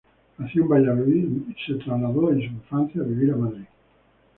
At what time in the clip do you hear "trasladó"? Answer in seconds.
1.77-2.31